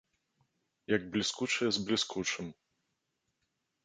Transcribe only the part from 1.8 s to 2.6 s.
бліскучым.